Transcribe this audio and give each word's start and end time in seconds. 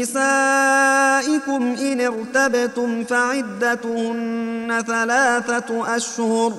نسائكم 0.00 1.62
إن 1.80 2.00
ارتبتم 2.00 3.04
فعدتهن 3.04 4.84
ثلاثة 4.86 5.96
أشهر 5.96 6.52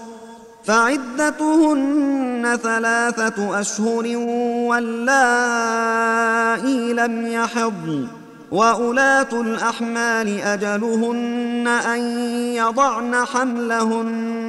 فعدتهن 0.65 2.57
ثلاثة 2.63 3.59
أشهر 3.59 4.17
واللائي 4.67 4.93
لم 6.93 7.27
يحضن 7.27 8.07
وأولاة 8.51 9.27
الأحمال 9.33 10.41
أجلهن 10.41 11.67
أن 11.67 11.99
يضعن 12.55 13.15
حملهن. 13.25 14.48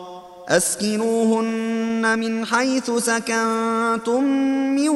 أسكنوهن 0.49 2.19
من 2.19 2.45
حيث 2.45 2.91
سكنتم 2.91 4.23
من 4.75 4.89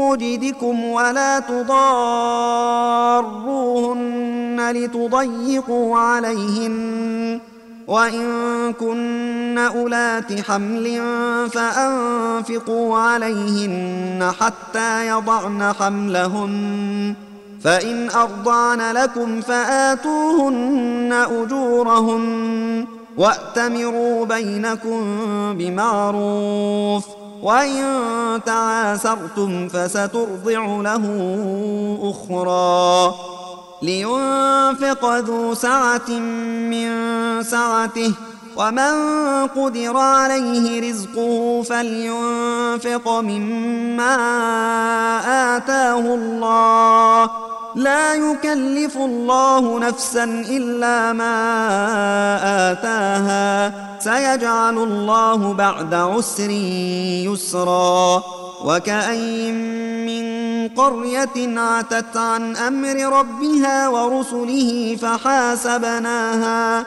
وجدكم 0.00 0.84
ولا 0.84 1.38
تضاروهن 1.38 1.86
لتضيقوا 4.70 5.98
عليهن 5.98 7.40
وإن 7.86 8.72
كن 8.72 9.58
أولات 9.58 10.40
حمل 10.40 11.00
فأنفقوا 11.50 12.98
عليهن 12.98 14.32
حتى 14.40 15.06
يضعن 15.08 15.72
حملهن 15.72 17.14
فإن 17.64 18.10
أرضعن 18.10 18.92
لكم 18.92 19.40
فآتوهن 19.40 21.12
أجورهن 21.12 22.86
واتمروا 23.16 24.24
بينكم 24.26 25.00
بمعروف 25.58 27.04
وان 27.42 28.40
تعاسرتم 28.46 29.68
فسترضع 29.68 30.66
له 30.80 31.04
أخرى 32.02 33.14
لينفق 33.82 35.18
ذو 35.18 35.54
سعه 35.54 36.10
من 36.70 36.88
سعته 37.42 38.12
ومن 38.56 38.92
قدر 39.46 39.96
عليه 39.96 40.90
رزقه 40.90 41.62
فلينفق 41.62 43.08
مما 43.08 44.16
اتاه 45.56 45.98
الله 45.98 47.30
لا 47.74 48.14
يكلف 48.14 48.96
الله 48.96 49.78
نفسا 49.78 50.24
الا 50.24 51.12
ما 51.12 51.36
اتاها 52.72 53.72
سيجعل 54.00 54.78
الله 54.78 55.52
بعد 55.52 55.94
عسر 55.94 56.50
يسرا 57.30 58.22
وكاين 58.64 59.54
من 60.06 60.26
قريه 60.68 61.60
عتت 61.60 62.16
عن 62.16 62.56
أمر 62.56 63.18
ربها 63.18 63.88
ورسله 63.88 64.96
فحاسبناها 65.02 66.86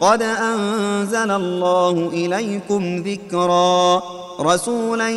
قد 0.00 0.22
انزل 0.22 1.30
الله 1.30 2.10
اليكم 2.12 2.96
ذكرا 2.96 4.02
رسولا 4.40 5.08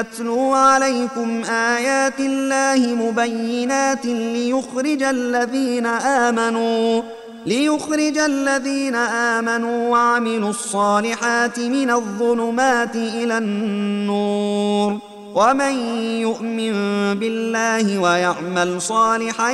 يتلو 0.00 0.54
عليكم 0.54 1.44
ايات 1.44 2.20
الله 2.20 2.94
مبينات 2.94 4.06
ليخرج 4.06 5.02
الذين 5.02 5.86
امنوا 5.86 7.02
ليخرج 7.46 8.18
الذين 8.18 8.94
امنوا 8.94 9.88
وعملوا 9.88 10.50
الصالحات 10.50 11.58
من 11.58 11.90
الظلمات 11.90 12.96
إلى 12.96 13.38
النور 13.38 14.98
ومن 15.34 15.72
يؤمن 16.20 16.72
بالله 17.14 17.98
ويعمل 17.98 18.82
صالحا 18.82 19.52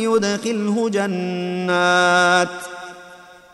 يدخله 0.00 0.88
جنات 0.88 2.48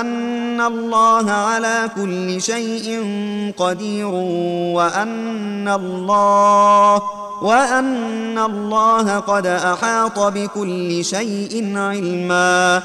أن 0.00 0.60
الله 0.60 1.30
على 1.30 1.90
كل 1.96 2.42
شيء 2.42 2.86
قدير 3.56 4.06
وأن 4.76 5.68
الله 5.68 7.02
وأن 7.42 8.38
الله 8.38 9.18
قد 9.18 9.46
أحاط 9.46 10.18
بكل 10.18 11.04
شيء 11.04 11.72
علما. 11.76 12.82